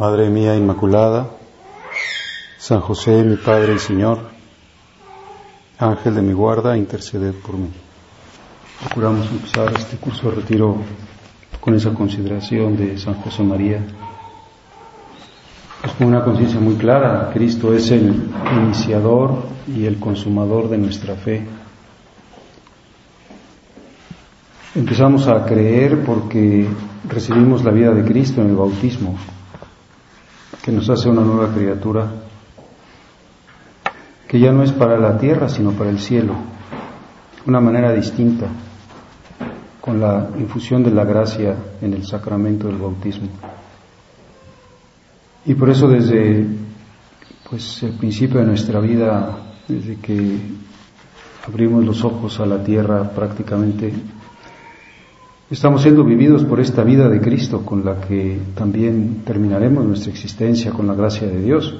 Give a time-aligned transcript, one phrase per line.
[0.00, 1.28] Madre mía Inmaculada,
[2.56, 4.30] San José, mi Padre y Señor,
[5.78, 7.68] Ángel de mi guarda, interceded por mí.
[8.82, 10.76] Procuramos empezar este curso de retiro
[11.60, 13.84] con esa consideración de San José María.
[15.84, 18.22] Es con una conciencia muy clara, Cristo es el
[18.56, 21.46] iniciador y el consumador de nuestra fe.
[24.74, 26.66] Empezamos a creer porque
[27.06, 29.18] recibimos la vida de Cristo en el bautismo,
[30.70, 32.08] que nos hace una nueva criatura,
[34.28, 36.36] que ya no es para la tierra, sino para el cielo,
[37.44, 38.46] una manera distinta,
[39.80, 43.26] con la infusión de la gracia en el sacramento del bautismo.
[45.44, 46.46] Y por eso desde
[47.50, 50.38] pues el principio de nuestra vida, desde que
[51.48, 53.92] abrimos los ojos a la tierra prácticamente
[55.50, 60.70] Estamos siendo vividos por esta vida de Cristo con la que también terminaremos nuestra existencia
[60.70, 61.74] con la gracia de Dios.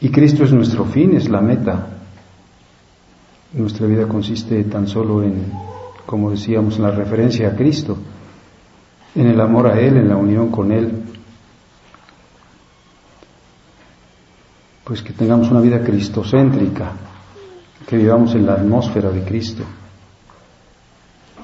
[0.00, 1.86] Y Cristo es nuestro fin, es la meta.
[3.52, 5.52] Nuestra vida consiste tan solo en,
[6.04, 7.96] como decíamos, en la referencia a Cristo,
[9.14, 10.90] en el amor a Él, en la unión con Él.
[14.82, 16.90] Pues que tengamos una vida cristocéntrica,
[17.86, 19.62] que vivamos en la atmósfera de Cristo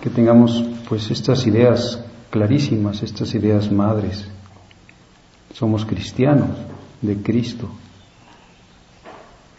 [0.02, 4.26] que tengamos pues estas ideas clarísimas, estas ideas madres.
[5.54, 6.50] Somos cristianos
[7.02, 7.68] de Cristo.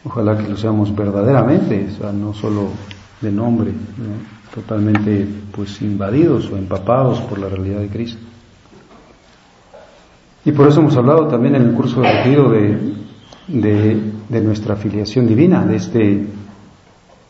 [0.06, 2.70] Ojalá que lo seamos verdaderamente, o sea, no solo
[3.20, 3.74] de nombre,
[4.54, 8.22] totalmente pues invadidos o empapados por la realidad de Cristo.
[10.46, 12.94] Y por eso hemos hablado también en el curso de de,
[13.48, 16.28] de, de nuestra filiación divina, de este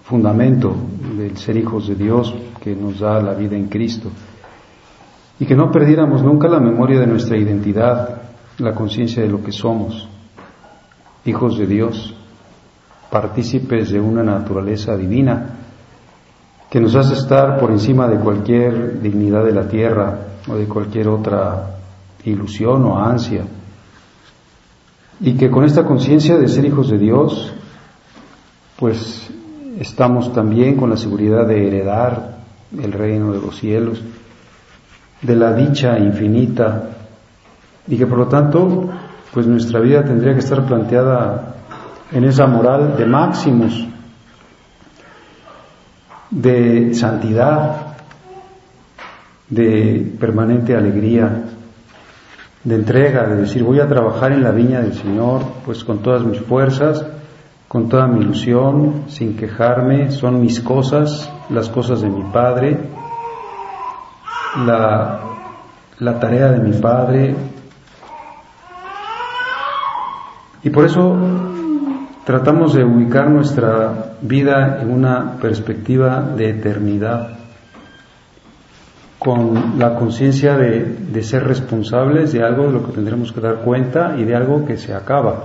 [0.09, 0.75] fundamento
[1.15, 4.09] del ser hijos de Dios que nos da la vida en Cristo.
[5.39, 8.23] Y que no perdiéramos nunca la memoria de nuestra identidad,
[8.57, 10.09] la conciencia de lo que somos,
[11.25, 12.15] hijos de Dios,
[13.11, 15.57] partícipes de una naturaleza divina
[16.71, 21.07] que nos hace estar por encima de cualquier dignidad de la tierra o de cualquier
[21.07, 21.77] otra
[22.23, 23.45] ilusión o ansia.
[25.19, 27.53] Y que con esta conciencia de ser hijos de Dios,
[28.77, 29.29] pues
[29.79, 32.39] estamos también con la seguridad de heredar
[32.77, 34.01] el reino de los cielos,
[35.21, 36.89] de la dicha infinita,
[37.87, 38.89] y que por lo tanto,
[39.33, 41.55] pues nuestra vida tendría que estar planteada
[42.11, 43.87] en esa moral de máximos,
[46.29, 47.95] de santidad,
[49.49, 51.43] de permanente alegría,
[52.63, 56.23] de entrega, de decir voy a trabajar en la viña del Señor, pues con todas
[56.23, 57.05] mis fuerzas,
[57.69, 62.79] con toda mi ilusión, sin quejarme, son mis cosas, las cosas de mi Padre,
[64.65, 65.19] la,
[65.99, 67.35] la tarea de mi Padre.
[70.63, 71.15] Y por eso
[72.25, 77.37] tratamos de ubicar nuestra vida en una perspectiva de eternidad,
[79.19, 83.57] con la conciencia de, de ser responsables de algo de lo que tendremos que dar
[83.57, 85.43] cuenta y de algo que se acaba.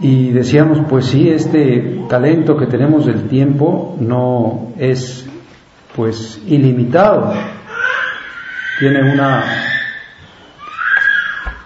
[0.00, 5.26] Y decíamos, pues sí, este talento que tenemos del tiempo no es
[5.96, 7.32] pues ilimitado.
[8.78, 9.42] Tiene una,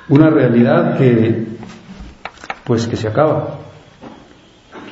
[0.08, 1.46] una realidad que
[2.64, 3.58] pues que se acaba.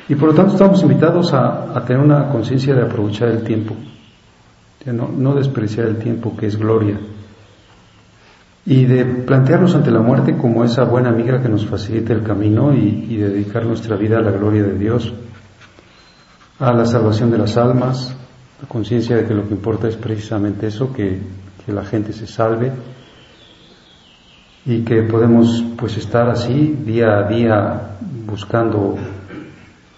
[0.06, 3.74] Y por lo tanto estamos invitados a, a tener una conciencia de aprovechar el tiempo,
[4.84, 6.98] no, no despreciar el tiempo que es gloria
[8.66, 12.75] y de plantearnos ante la muerte como esa buena amiga que nos facilita el camino
[12.75, 15.12] y, dedicar nuestra vida a la gloria de Dios,
[16.58, 18.14] a la salvación de las almas,
[18.61, 22.73] la conciencia de que lo que importa es precisamente eso, que, la gente se salve
[24.67, 27.96] y que podemos pues estar así día a día
[28.26, 28.96] buscando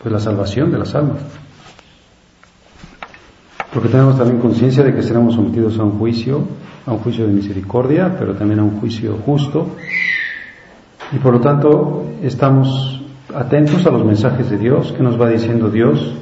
[0.03, 1.42] pues la salvación de las almas.
[3.73, 6.47] Porque tenemos también conciencia de que seremos sometidos a un juicio
[6.87, 9.69] a un juicio de misericordia, pero también a un juicio justo.
[11.13, 13.03] Y por lo tanto estamos
[13.35, 16.15] atentos a los mensajes de Dios, que nos va diciendo Dios,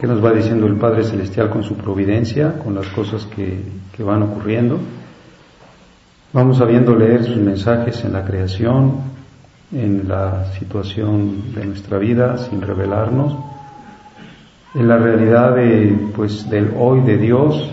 [0.00, 3.62] que nos va diciendo el Padre Celestial con su providencia, con las cosas que,
[3.96, 4.78] que van ocurriendo.
[6.32, 9.18] Vamos sabiendo leer sus mensajes en la creación,
[9.72, 13.34] en la situación de nuestra vida, sin revelarnos,
[14.74, 17.70] en la realidad de, pues, del hoy de Dios.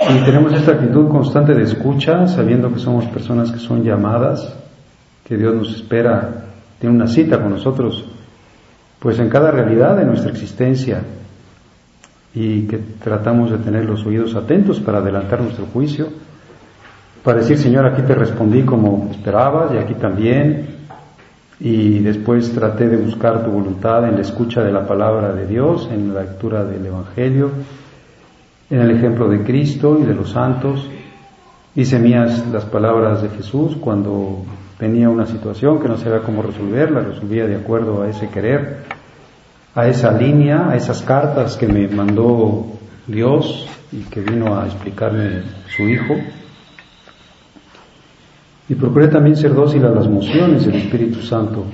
[0.00, 4.54] Y tenemos esta actitud constante de escucha, sabiendo que somos personas que son llamadas,
[5.24, 6.44] que Dios nos espera,
[6.78, 8.04] tiene una cita con nosotros,
[8.98, 11.02] pues en cada realidad de nuestra existencia,
[12.34, 16.08] y que tratamos de tener los oídos atentos para adelantar nuestro juicio
[17.26, 20.75] para decir, Señor, aquí te respondí como esperabas y aquí también.
[21.58, 25.88] Y después traté de buscar tu voluntad en la escucha de la palabra de Dios,
[25.90, 27.50] en la lectura del Evangelio,
[28.68, 30.88] en el ejemplo de Cristo y de los santos.
[31.74, 34.42] Hice mías las palabras de Jesús cuando
[34.78, 38.78] tenía una situación que no sabía cómo resolver, la resolvía de acuerdo a ese querer,
[39.74, 42.66] a esa línea, a esas cartas que me mandó
[43.06, 45.42] Dios y que vino a explicarme
[45.74, 46.14] su Hijo.
[48.68, 51.64] Y procure también ser dócil a las mociones del Espíritu Santo,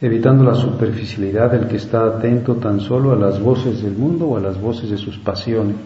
[0.00, 4.36] evitando la superficialidad del que está atento tan solo a las voces del mundo o
[4.38, 5.76] a las voces de sus pasiones.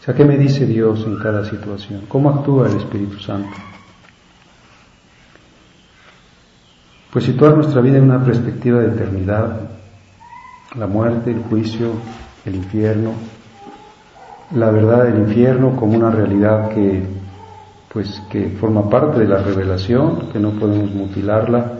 [0.00, 2.02] O sea, ¿qué me dice Dios en cada situación?
[2.08, 3.50] ¿Cómo actúa el Espíritu Santo?
[7.12, 9.60] Pues situar nuestra vida en una perspectiva de eternidad,
[10.76, 11.92] la muerte, el juicio,
[12.44, 13.12] el infierno,
[14.54, 17.15] la verdad del infierno como una realidad que
[17.96, 21.72] pues que forma parte de la revelación, que no podemos mutilarla,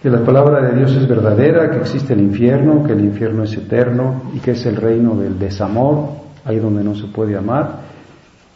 [0.00, 3.52] que la palabra de Dios es verdadera, que existe el infierno, que el infierno es
[3.56, 6.10] eterno y que es el reino del desamor,
[6.44, 7.80] ahí donde no se puede amar,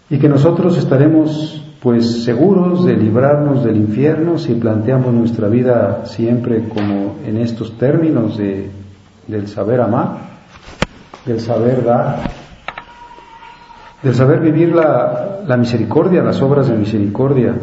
[0.09, 6.69] y que nosotros estaremos pues seguros de librarnos del infierno si planteamos nuestra vida siempre
[6.69, 8.71] como en estos términos de,
[9.27, 10.19] del saber amar,
[11.27, 12.44] del saber dar,
[14.05, 17.55] del saber vivir la, misericordia, las obras de misericordia,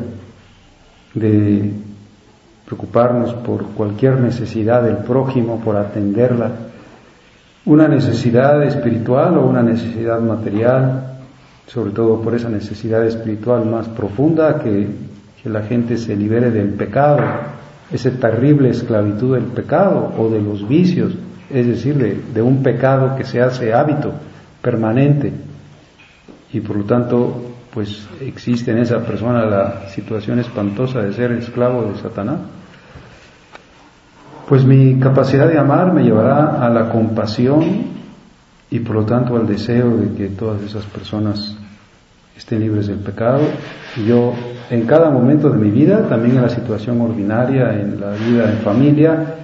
[1.14, 1.72] de
[2.66, 6.50] preocuparnos por cualquier necesidad del prójimo, por atenderla,
[7.66, 11.20] una necesidad espiritual o una necesidad material,
[11.68, 14.88] sobre todo por esa necesidad espiritual más profunda, que,
[15.44, 17.20] que la gente se libere del pecado,
[17.92, 21.14] esa terrible esclavitud del pecado o de los vicios,
[21.52, 24.12] es decir, de, de un pecado que se hace hábito
[24.64, 25.51] permanente
[26.54, 31.84] y por lo tanto pues existe en esa persona la situación espantosa de ser esclavo
[31.84, 32.40] de Satanás,
[34.48, 37.64] pues mi capacidad de amar me llevará a la compasión
[38.70, 41.56] y por lo tanto al deseo de que todas esas personas
[42.36, 43.40] estén libres del pecado.
[44.06, 44.34] Yo
[44.70, 48.58] en cada momento de mi vida, también en la situación ordinaria, en la vida en
[48.60, 49.36] familia,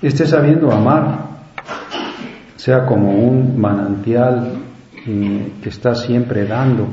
[0.00, 1.26] esté sabiendo amar,
[2.56, 4.52] sea como un manantial
[5.04, 6.88] que está siempre dando.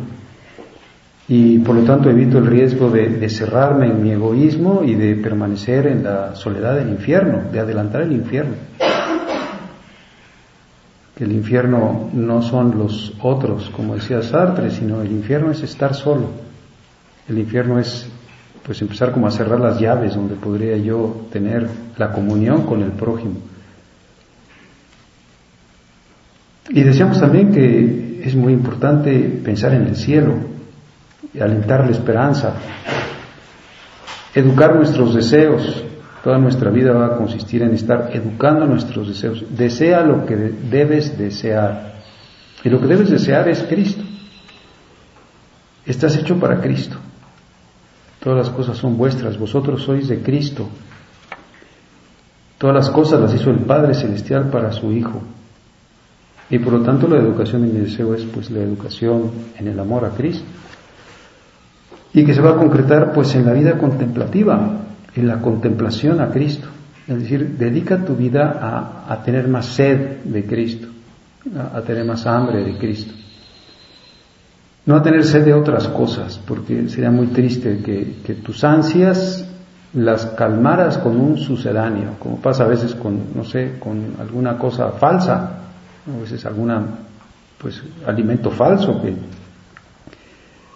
[1.29, 5.85] Y por lo tanto evito el riesgo de, cerrarme en mi egoísmo y de permanecer
[5.85, 8.55] en la soledad del infierno, de adelantar el infierno.
[11.15, 15.93] Que el infierno no son los otros, como decía Sartre, sino el infierno es estar
[15.93, 16.31] solo.
[17.27, 18.09] El infierno es
[18.65, 22.91] pues empezar como a cerrar las llaves donde podría yo tener la comunión con el
[22.91, 23.35] prójimo.
[26.69, 30.35] Y decíamos también que es muy importante pensar en el cielo,
[31.33, 32.53] y alentar la esperanza,
[34.33, 35.83] educar nuestros deseos.
[36.23, 39.43] Toda nuestra vida va a consistir en estar educando nuestros deseos.
[39.49, 41.93] Desea lo que debes desear.
[42.63, 44.03] Y lo que debes desear es Cristo.
[45.85, 46.97] Estás hecho para Cristo.
[48.19, 49.37] Todas las cosas son vuestras.
[49.37, 50.67] Vosotros sois de Cristo.
[52.57, 55.21] Todas las cosas las hizo el Padre Celestial para su Hijo.
[56.49, 59.79] Y por lo tanto la educación en mi deseo es pues la educación en el
[59.79, 60.45] amor a Cristo.
[62.13, 64.77] Y que se va a concretar pues en la vida contemplativa,
[65.15, 66.67] en la contemplación a Cristo.
[67.07, 70.87] Es decir, dedica tu vida a, tener más sed de Cristo,
[71.73, 73.13] a, tener más hambre de Cristo.
[74.85, 79.45] No a tener sed de otras cosas, porque sería muy triste que, que tus ansias
[79.93, 84.91] las calmaras con un sucedáneo, como pasa a veces con, no sé, con alguna cosa
[84.91, 85.68] falsa,
[86.17, 86.85] a veces alguna
[87.57, 89.13] pues alimento falso que,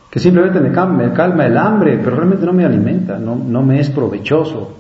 [0.10, 3.90] que simplemente me calma, el hambre, pero realmente no me alimenta, no, no me es
[3.90, 4.80] provechoso.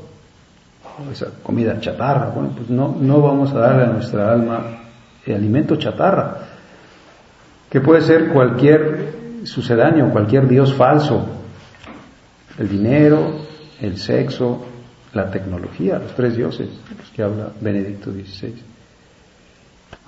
[1.12, 4.62] Esa comida chatarra, bueno, pues no, no vamos a darle a nuestra alma
[5.26, 6.38] el alimento chatarra,
[7.70, 9.14] que puede ser cualquier
[9.46, 11.26] sucedáneo, cualquier dios falso,
[12.60, 13.38] el dinero,
[13.82, 14.66] el sexo,
[15.14, 18.73] la tecnología, los tres dioses, los que habla Benedicto XVI.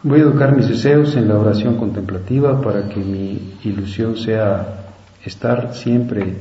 [0.05, 4.91] Voy a educar mis deseos en la oración contemplativa para que mi ilusión sea
[5.23, 6.35] estar siempre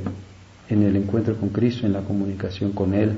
[0.68, 3.16] en el encuentro con Cristo, en la comunicación con Él.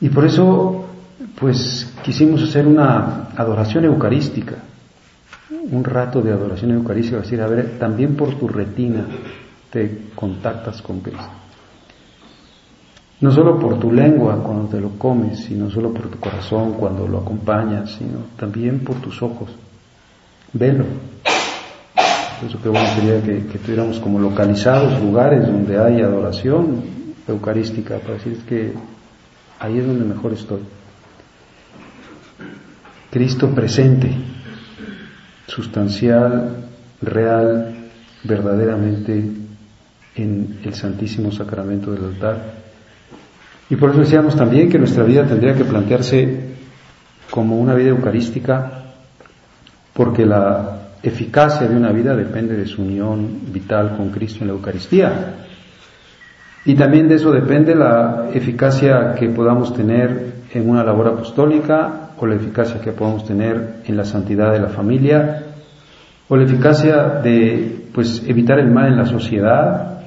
[0.00, 0.84] Y por eso,
[1.40, 4.58] pues quisimos hacer una adoración eucarística,
[5.50, 9.04] un rato de adoración eucarística, decir, a ver, también por tu retina
[9.72, 11.41] te contactas con Cristo.
[13.22, 17.06] No solo por tu lengua cuando te lo comes, sino solo por tu corazón cuando
[17.06, 19.48] lo acompañas, sino también por tus ojos.
[20.52, 20.84] Velo.
[22.40, 26.82] Por eso que bueno sería que, tuviéramos como localizados lugares donde hay adoración
[27.28, 28.72] eucarística, para decir que
[29.60, 30.62] ahí es donde mejor estoy.
[33.08, 34.10] Cristo presente,
[35.46, 36.56] sustancial,
[37.00, 37.72] real,
[38.24, 39.30] verdaderamente
[40.16, 42.61] en el Santísimo Sacramento del altar
[43.72, 46.40] y por eso decíamos también que nuestra vida tendría que plantearse
[47.30, 48.70] como una vida eucarística,
[49.94, 54.52] porque la eficacia de una vida depende de su unión vital con Cristo en la
[54.52, 55.36] Eucaristía.
[56.66, 62.26] Y también de eso depende la eficacia que podamos tener en una labor apostólica o
[62.26, 65.44] la eficacia que podamos tener en la santidad de la familia
[66.28, 70.01] o la eficacia de pues evitar el mal en la sociedad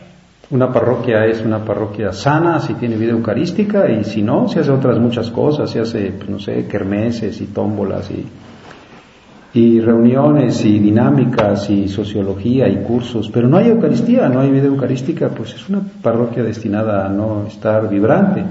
[0.51, 4.71] una parroquia es una parroquia sana si tiene vida eucarística y si no, se hace
[4.71, 8.25] otras muchas cosas, se hace, pues, no sé, kermeses y tómbolas y,
[9.59, 14.65] y reuniones y dinámicas y sociología y cursos, pero no hay Eucaristía, no hay vida
[14.65, 18.43] eucarística, pues es una parroquia destinada a no estar vibrante.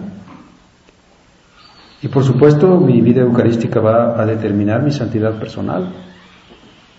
[2.03, 5.89] Y por supuesto mi vida eucarística va a determinar mi santidad personal,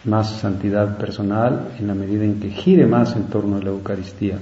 [0.05, 4.37] más santidad personal en la medida en que gire más en torno a la Eucaristía.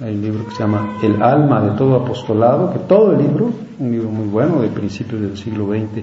[0.00, 3.52] Hay un libro que se llama El alma de todo apostolado, que todo el libro,
[3.78, 6.02] un libro muy bueno de principios del siglo XX,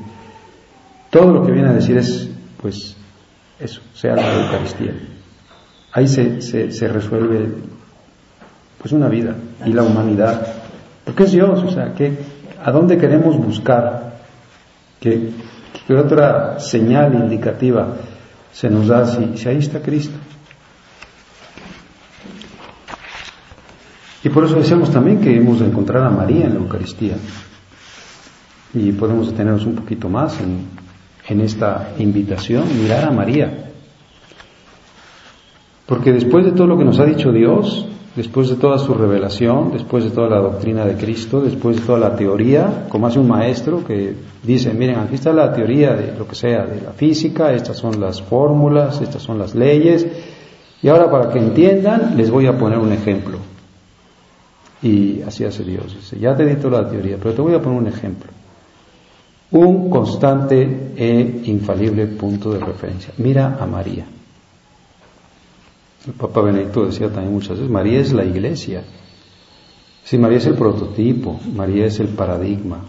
[1.09, 2.29] todo lo que viene a decir es,
[2.61, 2.95] pues,
[3.59, 4.93] eso, sea la Eucaristía.
[5.93, 7.49] Ahí se, se, resuelve,
[8.77, 9.35] pues, una vida
[9.65, 10.45] y la humanidad.
[11.03, 12.19] Porque es Dios, o sea, que,
[12.63, 14.17] ¿a dónde queremos buscar?
[14.99, 15.31] ¿Qué,
[15.87, 17.95] qué otra señal indicativa
[18.51, 20.17] se nos da si, si ahí está Cristo?
[24.23, 27.15] Y por eso decíamos también que hemos de encontrar a María en la Eucaristía.
[28.73, 33.71] Y podemos detenernos un poquito más en, esta invitación, mirar a María.
[35.85, 39.71] Porque después de todo lo que nos ha dicho Dios, después de toda su revelación,
[39.71, 43.27] después de toda la doctrina de Cristo, después de toda la teoría, como hace un
[43.27, 47.53] maestro que dice, miren, aquí está la teoría de lo que sea, de la física,
[47.53, 50.07] estas son las fórmulas, estas son las leyes,
[50.81, 53.37] y ahora para que entiendan les voy a poner un ejemplo.
[54.81, 55.95] Y así hace Dios.
[55.95, 58.31] Dice, ya te he dicho la teoría, pero te voy a poner un ejemplo.
[59.51, 63.13] Un constante e infalible punto de referencia.
[63.17, 64.05] Mira a María.
[66.05, 68.83] El Papa Benedicto decía también muchas veces, María es la iglesia.
[70.03, 72.79] Sí, María es el prototipo, María es el paradigma.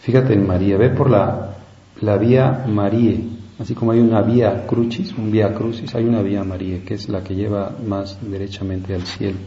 [0.00, 1.56] Fíjate en María, ve por la,
[2.00, 3.18] la vía María,
[3.58, 7.08] así como hay una vía crucis, un vía crucis, hay una vía María, que es
[7.08, 9.38] la que lleva más derechamente al cielo.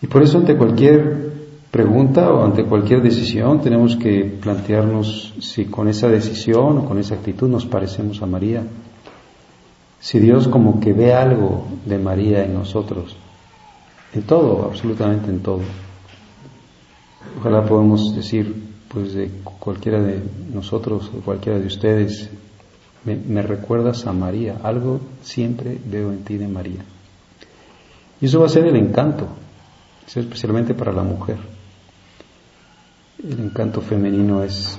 [0.00, 1.28] Y por eso ante cualquier
[1.70, 7.14] pregunta o ante cualquier decisión tenemos que plantearnos si con esa decisión o con esa
[7.14, 8.62] actitud nos parecemos a María.
[10.00, 13.16] Si Dios como que ve algo de María en nosotros,
[14.14, 15.60] en todo, absolutamente en todo.
[17.40, 18.54] Ojalá podamos decir,
[18.88, 19.28] pues de
[19.58, 20.22] cualquiera de
[20.54, 22.30] nosotros o cualquiera de ustedes,
[23.04, 26.84] me, me recuerdas a María, algo siempre veo en ti de María.
[28.20, 29.26] Y eso va a ser el encanto,
[30.16, 31.36] especialmente para la mujer.
[33.22, 34.78] El encanto femenino es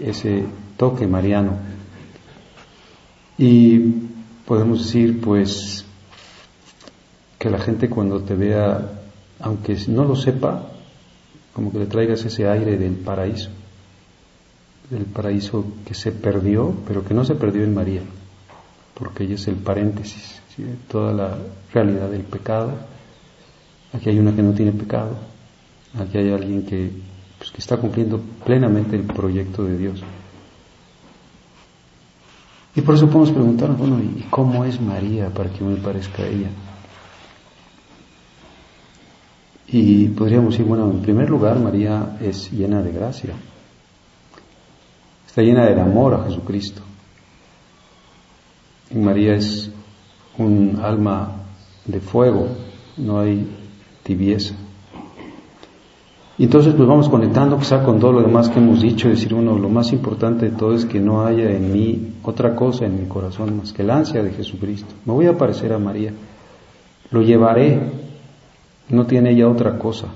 [0.00, 1.58] ese toque mariano.
[3.36, 3.78] Y
[4.46, 5.84] podemos decir, pues,
[7.38, 8.92] que la gente cuando te vea,
[9.40, 10.68] aunque no lo sepa,
[11.52, 13.50] como que le traigas ese aire del paraíso,
[14.90, 18.02] del paraíso que se perdió, pero que no se perdió en María,
[18.94, 21.36] porque ella es el paréntesis de toda la
[21.72, 22.93] realidad del pecado
[23.94, 25.16] Aquí hay una que no tiene pecado.
[25.98, 26.90] Aquí hay alguien que,
[27.38, 30.02] pues, que está cumpliendo plenamente el proyecto de Dios.
[32.74, 36.26] Y por eso podemos preguntarnos, bueno, ¿y cómo es María para que me parezca a
[36.26, 36.48] ella?
[39.68, 43.34] Y podríamos decir, bueno, en primer lugar, María es llena de gracia.
[45.24, 46.82] Está llena del amor a Jesucristo.
[48.90, 49.70] Y María es
[50.36, 51.44] un alma
[51.86, 52.48] de fuego.
[52.96, 53.63] No hay
[54.04, 54.54] tibieza.
[56.36, 59.56] Y entonces pues vamos conectando quizá con todo lo demás que hemos dicho, decir uno,
[59.56, 63.06] lo más importante de todo es que no haya en mí otra cosa en mi
[63.06, 64.94] corazón más que el ansia de Jesucristo.
[65.04, 66.12] Me voy a parecer a María,
[67.10, 67.80] lo llevaré,
[68.88, 70.08] no tiene ella otra cosa.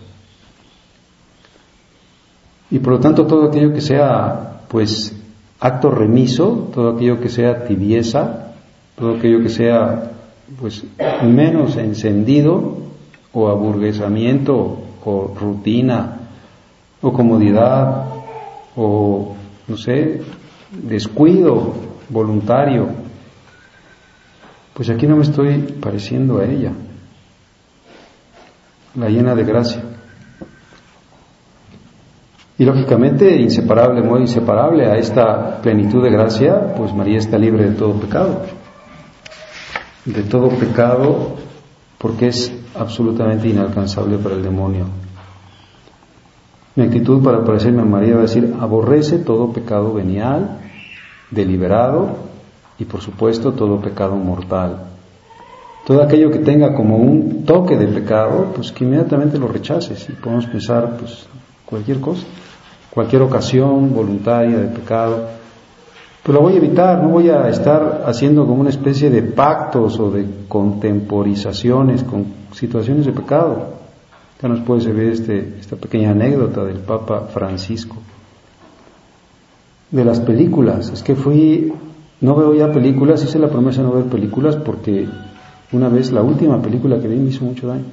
[2.71, 5.15] Y por lo tanto todo aquello que sea pues
[5.61, 8.55] acto remiso, todo aquello que sea tibieza,
[8.97, 10.13] todo aquello que sea
[10.61, 10.85] pues
[11.23, 12.89] menos encendido
[13.33, 16.29] o aburguesamiento o rutina
[17.01, 18.07] o comodidad
[18.77, 19.35] o
[19.69, 20.23] no sé,
[20.73, 21.75] descuido
[22.09, 22.89] voluntario,
[24.73, 26.73] pues aquí no me estoy pareciendo a ella,
[28.95, 29.83] la llena de gracia.
[32.57, 37.77] Y lógicamente, inseparable, muy inseparable a esta plenitud de gracia, pues María está libre de
[37.77, 38.43] todo pecado.
[40.05, 41.37] De todo pecado
[41.99, 44.87] porque es absolutamente inalcanzable para el demonio.
[46.77, 50.61] Mi actitud para parecerme a María va a decir, aborrece todo pecado venial,
[51.31, 52.17] deliberado
[52.79, 54.85] y por supuesto todo pecado mortal.
[55.87, 60.13] Todo aquello que tenga como un toque de pecado, pues que inmediatamente lo rechaces y
[60.13, 61.27] podemos pensar pues
[61.67, 62.25] cualquier cosa
[62.99, 65.29] cualquier ocasión voluntaria de pecado,
[66.29, 69.99] pues lo voy a evitar, no voy a estar haciendo como una especie de pactos
[69.99, 73.79] o de contemporizaciones con situaciones de pecado.
[74.43, 77.97] Ya nos puede servir este, esta pequeña anécdota del Papa Francisco.
[79.91, 81.73] De las películas, es que fui,
[82.21, 85.09] no veo ya películas, hice la promesa de no ver películas porque
[85.73, 87.87] una vez la última película que vi me hizo mucho daño.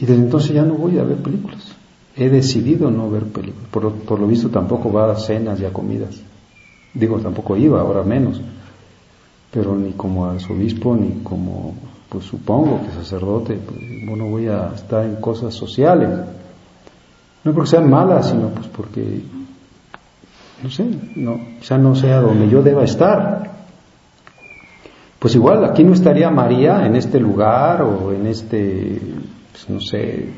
[0.00, 1.72] Y desde entonces ya no voy a ver películas
[2.16, 3.68] he decidido no ver películas.
[3.70, 6.20] Por, lo visto tampoco va a cenas y a comidas.
[6.94, 8.40] Digo, tampoco iba, ahora menos.
[9.50, 11.74] Pero ni como arzobispo, ni como,
[12.08, 16.10] pues supongo que sacerdote, pues, bueno, voy a estar en cosas sociales.
[17.42, 19.22] No porque sean malas, sino pues porque,
[20.62, 20.86] no sé,
[21.16, 23.50] no, quizá no sea donde yo deba estar.
[25.18, 29.00] Pues igual, aquí no estaría María en este lugar o en este,
[29.52, 30.28] pues no sé,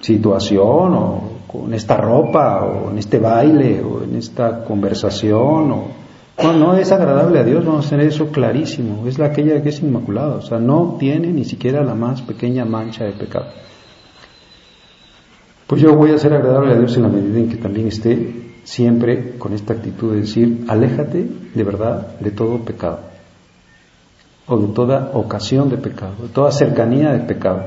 [0.00, 5.88] situación o con esta ropa o en este baile o en esta conversación o
[6.40, 9.70] no, no es agradable a Dios, vamos a tener eso clarísimo, es la aquella que
[9.70, 13.46] es inmaculada, o sea, no tiene ni siquiera la más pequeña mancha de pecado.
[15.66, 18.52] Pues yo voy a ser agradable a Dios en la medida en que también esté
[18.62, 23.00] siempre con esta actitud de decir, aléjate de verdad de todo pecado,
[24.46, 27.62] o de toda ocasión de pecado, de toda cercanía de pecado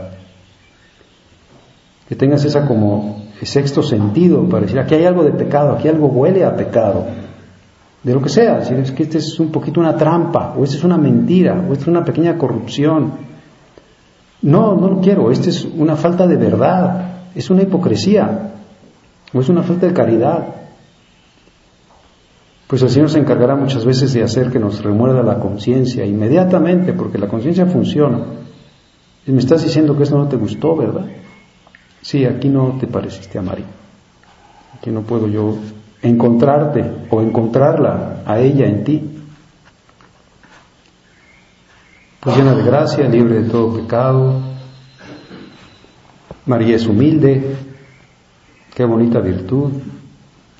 [2.11, 6.07] que tengas esa como sexto sentido para decir, aquí hay algo de pecado, aquí algo
[6.07, 7.05] huele a pecado,
[8.03, 10.77] de lo que sea, decir, es que este es un poquito una trampa, o esta
[10.77, 13.11] es una mentira, o esta es una pequeña corrupción.
[14.41, 18.53] No, no lo quiero, esta es una falta de verdad, es una hipocresía,
[19.33, 20.47] o es una falta de caridad.
[22.65, 26.93] Pues el Señor se encargará muchas veces de hacer que nos remuerda la conciencia inmediatamente,
[26.93, 28.19] porque la conciencia funciona.
[29.27, 31.05] Y me estás diciendo que esto no te gustó, ¿verdad?
[32.01, 33.65] Sí, aquí no te pareciste a María,
[34.77, 35.57] aquí no puedo yo
[36.01, 39.09] encontrarte o encontrarla a ella en ti.
[42.19, 44.41] Pues llena de gracia, libre de todo pecado.
[46.45, 47.55] María es humilde,
[48.75, 49.71] qué bonita virtud,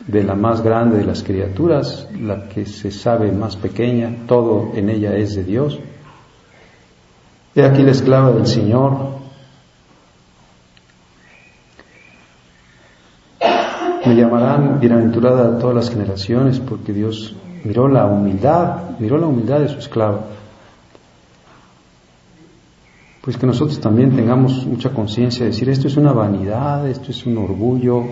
[0.08, 4.90] de la más grande de las criaturas, la que se sabe más pequeña, todo en
[4.90, 5.80] ella es de Dios.
[7.54, 9.22] He aquí la esclava del Señor,
[14.04, 14.16] Me
[14.80, 19.78] bienaventurada a todas las generaciones porque Dios miró la humildad, miró la humildad de su
[19.78, 20.26] esclavo.
[23.22, 27.26] Pues que nosotros también tengamos mucha conciencia de decir esto es una vanidad, esto es
[27.26, 28.04] un orgullo,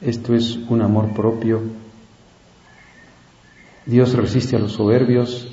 [0.00, 1.62] esto es un amor propio.
[3.86, 5.48] Dios resiste a los soberbios,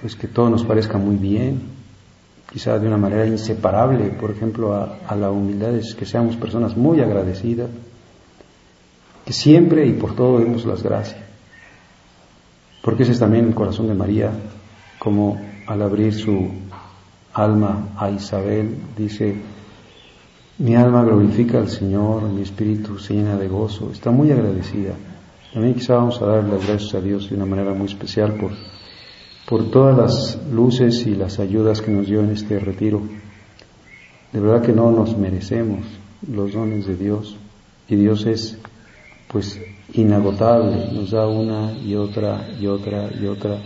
[0.00, 1.62] pues que todo nos parezca muy bien,
[2.50, 7.00] quizá de una manera inseparable, por ejemplo, a, la humildad es que seamos personas muy
[7.00, 7.68] agradecidas,
[9.26, 11.20] que siempre y por todo demos las gracias.
[12.82, 14.30] Porque ese es también el corazón de María,
[14.98, 16.48] como al abrir su
[17.34, 19.36] alma a Isabel, dice,
[20.58, 24.94] mi alma glorifica al Señor, mi espíritu se llena de gozo, está muy agradecida.
[25.52, 28.52] También quizá vamos a dar las gracias a Dios de una manera muy especial por
[29.46, 33.00] por todas las luces y las ayudas que nos dio en este retiro.
[34.32, 35.86] De verdad que no nos merecemos
[36.28, 37.36] los dones de Dios
[37.88, 38.58] y Dios es
[39.28, 39.60] pues
[39.92, 43.58] inagotable, nos da una y otra y otra y otra.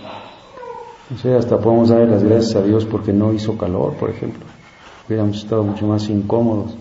[1.10, 4.44] No sé, hasta podemos dar las gracias a Dios porque no hizo calor, por ejemplo.
[5.08, 6.76] Hubiéramos estado mucho más incómodos.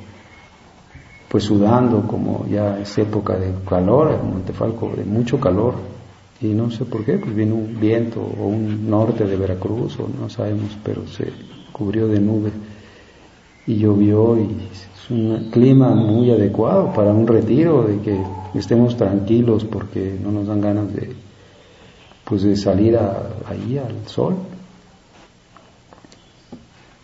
[1.30, 5.76] pues sudando, como ya es época de calor, en Montefalco, de mucho calor,
[6.42, 10.10] y no sé por qué, pues vino un viento o un norte de Veracruz, o
[10.20, 11.32] no sabemos, pero se
[11.72, 12.52] cubrió de nube
[13.68, 18.20] y llovió y es un clima muy adecuado para un retiro, de que
[18.54, 21.16] estemos tranquilos porque no nos dan ganas de,
[22.24, 24.36] pues de salir ahí al sol.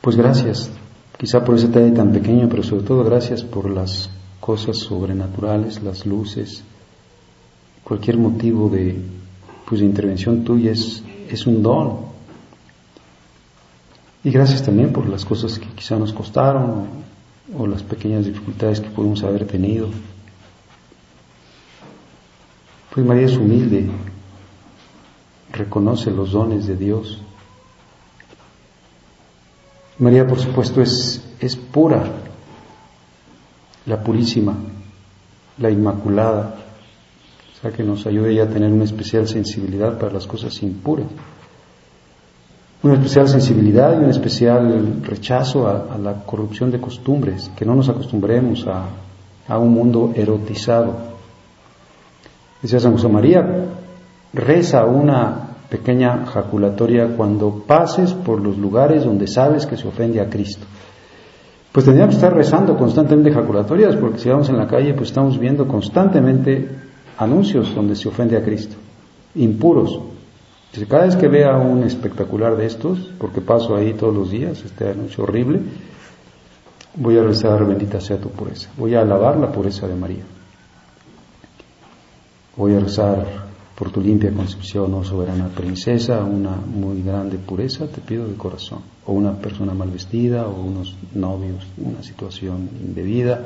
[0.01, 0.69] Pues gracias,
[1.17, 6.05] quizá por ese detalle tan pequeño, pero sobre todo gracias por las cosas sobrenaturales, las
[6.05, 6.63] luces,
[7.83, 8.99] cualquier motivo de,
[9.67, 12.13] pues, de intervención tuya es, es un don.
[14.23, 16.87] Y gracias también por las cosas que quizá nos costaron
[17.53, 19.89] o, o las pequeñas dificultades que pudimos haber tenido.
[22.95, 23.89] Pues María es humilde,
[25.51, 27.19] reconoce los dones de Dios.
[29.99, 32.05] María, por supuesto, es, es pura,
[33.85, 34.55] la purísima,
[35.57, 36.55] la inmaculada,
[37.51, 41.07] o sea, que nos ayude a tener una especial sensibilidad para las cosas impuras,
[42.81, 47.89] una especial sensibilidad y un especial rechazo a, la corrupción de costumbres, que no nos
[47.89, 48.85] acostumbremos a,
[49.49, 51.14] a un mundo erotizado.
[52.61, 53.45] Decía San José María,
[54.33, 60.29] reza una pequeña jaculatoria cuando pases por los lugares donde sabes que se ofende a
[60.29, 60.65] Cristo.
[61.71, 65.37] Pues tendríamos que estar rezando constantemente jaculatorias, porque si vamos en la calle, pues estamos
[65.37, 66.69] viendo constantemente
[67.17, 68.75] anuncios donde se ofende a Cristo,
[69.35, 69.99] impuros.
[70.87, 74.89] cada vez que vea un espectacular de estos, porque paso ahí todos los días, este
[74.89, 75.61] anuncio horrible,
[76.95, 78.69] voy a rezar bendita sea tu pureza.
[78.77, 80.23] Voy a alabar la pureza de María.
[82.57, 87.99] Voy a rezar por tu limpia concepción, oh soberana princesa, una muy grande pureza, te
[87.99, 88.79] pido de corazón.
[89.05, 93.43] O una persona mal vestida, o unos novios, una situación indebida,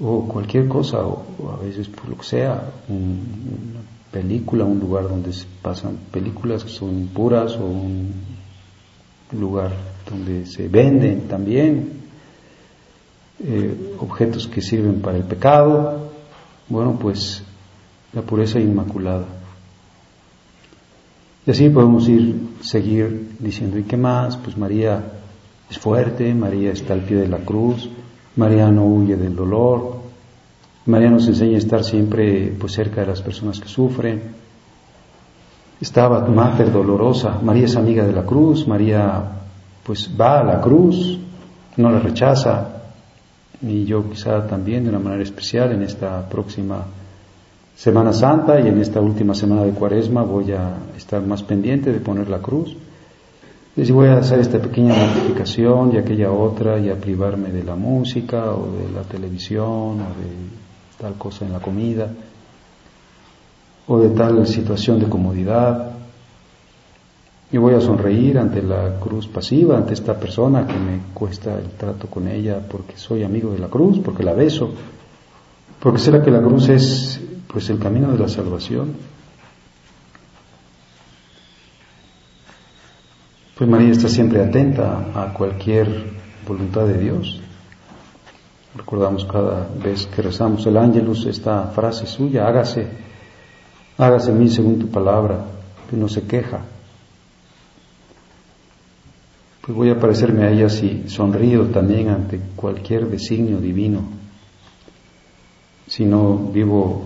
[0.00, 5.34] o cualquier cosa, o, a veces por lo que sea, una película, un lugar donde
[5.34, 8.14] se pasan películas que son impuras, o un
[9.38, 9.72] lugar
[10.08, 12.04] donde se venden también
[13.44, 16.03] eh, objetos que sirven para el pecado.
[16.68, 17.42] Bueno, pues
[18.12, 19.26] la pureza inmaculada.
[21.46, 24.36] Y así podemos ir, seguir diciendo, ¿y qué más?
[24.38, 25.02] Pues María
[25.70, 27.90] es fuerte, María está al pie de la cruz,
[28.36, 29.96] María no huye del dolor,
[30.86, 34.22] María nos enseña a estar siempre pues cerca de las personas que sufren.
[35.80, 39.22] Estaba Mater dolorosa, María es amiga de la cruz, María
[39.82, 41.18] pues va a la cruz,
[41.76, 42.73] no la rechaza,
[43.66, 46.84] y yo quizá también de una manera especial en esta próxima
[47.76, 51.98] Semana Santa y en esta última semana de Cuaresma voy a estar más pendiente de
[51.98, 52.76] poner la cruz.
[53.76, 57.74] Y voy a hacer esta pequeña mortificación y aquella otra y a privarme de la
[57.74, 62.08] música o de la televisión o de tal cosa en la comida
[63.88, 65.90] o de tal situación de comodidad.
[67.54, 71.68] Y voy a sonreír ante la cruz pasiva, ante esta persona que me cuesta el
[71.78, 74.72] trato con ella porque soy amigo de la cruz, porque la beso,
[75.78, 78.94] porque será que la cruz es pues el camino de la salvación.
[83.56, 85.86] Pues María está siempre atenta a cualquier
[86.48, 87.40] voluntad de Dios.
[88.74, 92.88] Recordamos cada vez que rezamos el ángelus esta frase suya, hágase,
[93.96, 95.44] hágase mí según tu palabra,
[95.88, 96.73] que no se queja.
[99.64, 104.02] Pues voy a parecerme a ella si sonrío también ante cualquier designio divino,
[105.86, 107.04] si no vivo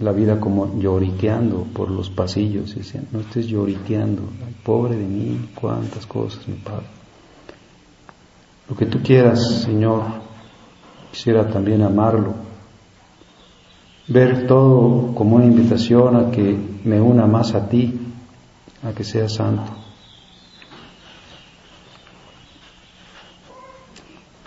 [0.00, 2.74] la vida como lloriqueando por los pasillos.
[2.76, 2.80] Y
[3.12, 4.22] no estés lloriqueando,
[4.64, 6.82] pobre de mí, cuántas cosas me pasan.
[8.68, 10.02] Lo que tú quieras, Señor,
[11.12, 12.34] quisiera también amarlo.
[14.08, 18.00] Ver todo como una invitación a que me una más a ti,
[18.82, 19.83] a que sea santo.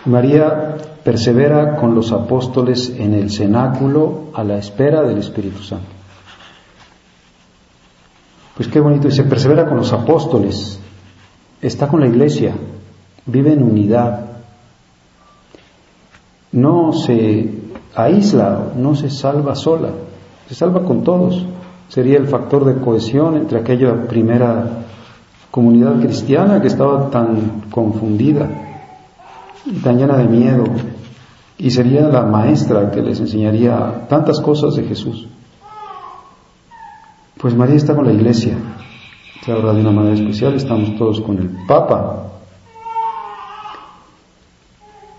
[0.07, 5.85] María persevera con los apóstoles en el cenáculo a la espera del Espíritu Santo.
[8.55, 10.79] Pues qué bonito, dice, persevera con los apóstoles,
[11.61, 12.55] está con la iglesia,
[13.25, 14.25] vive en unidad,
[16.53, 17.53] no se
[17.93, 19.89] aísla, no se salva sola,
[20.47, 21.45] se salva con todos.
[21.89, 24.85] Sería el factor de cohesión entre aquella primera
[25.51, 28.66] comunidad cristiana que estaba tan confundida
[29.83, 30.65] tan llena de miedo,
[31.57, 35.27] y sería la maestra que les enseñaría tantas cosas de Jesús.
[37.37, 38.57] Pues María está con la iglesia,
[39.47, 42.27] ahora de una manera especial estamos todos con el Papa,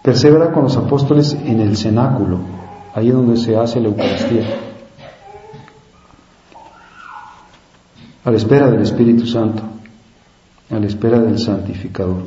[0.09, 2.39] Persevera con los apóstoles en el cenáculo,
[2.95, 4.47] ahí donde se hace la Eucaristía.
[8.25, 9.63] A la espera del Espíritu Santo,
[10.71, 12.23] a la espera del Santificador.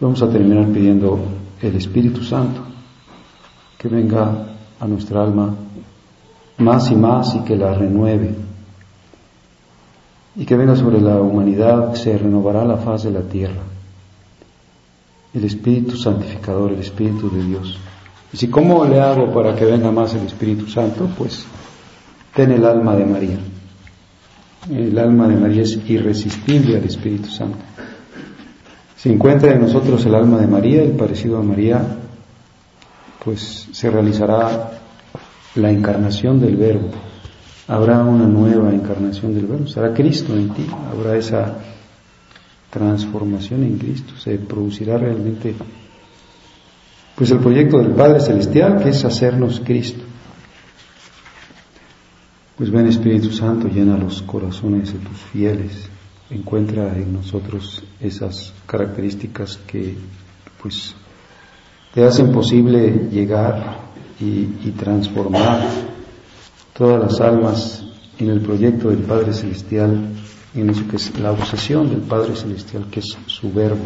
[0.00, 1.18] Vamos a terminar pidiendo
[1.60, 2.60] el Espíritu Santo,
[3.78, 4.48] que venga
[4.80, 5.54] a nuestra alma
[6.58, 8.34] más y más y que la renueve.
[10.34, 13.62] Y que venga sobre la humanidad, se renovará la faz de la tierra.
[15.34, 17.78] El Espíritu Santificador, el Espíritu de Dios.
[18.32, 21.44] Y si cómo le hago para que venga más el Espíritu Santo, pues
[22.34, 23.38] ten el alma de María.
[24.70, 27.58] El alma de María es irresistible al Espíritu Santo.
[29.02, 31.84] Si encuentra en nosotros el alma de María, el parecido a María,
[33.24, 34.78] pues se realizará
[35.56, 36.92] la encarnación del Verbo.
[37.66, 39.66] Habrá una nueva encarnación del Verbo.
[39.66, 40.64] Será Cristo en ti.
[40.88, 41.52] Habrá esa
[42.70, 44.12] transformación en Cristo.
[44.16, 45.52] Se producirá realmente
[47.16, 50.04] pues el proyecto del Padre Celestial que es hacernos Cristo.
[52.56, 55.90] Pues ven Espíritu Santo, llena los corazones de tus fieles,
[56.32, 59.96] encuentra en nosotros esas características que
[60.60, 60.94] pues
[61.92, 63.82] te hacen posible llegar
[64.18, 65.60] y, transformar
[66.72, 67.84] todas las almas
[68.18, 70.08] en el proyecto del Padre Celestial,
[70.54, 73.84] en eso que es la obsesión del Padre Celestial, que es su verbo,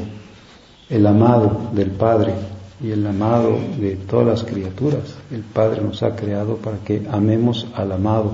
[0.88, 2.34] el amado del Padre
[2.82, 5.16] y el amado de todas las criaturas.
[5.30, 8.32] El Padre nos ha creado para que amemos al amado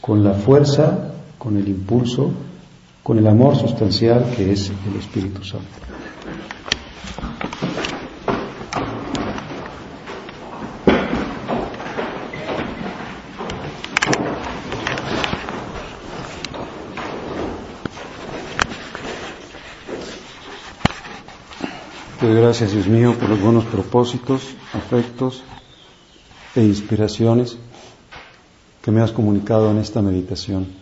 [0.00, 2.30] con la fuerza, con el impulso,
[3.02, 5.66] con el amor sustancial que es el Espíritu Santo.
[22.20, 24.42] Te gracias, Dios mío, por los buenos propósitos,
[24.74, 25.42] afectos
[26.54, 27.58] e inspiraciones
[28.80, 30.81] que me has comunicado en esta meditación.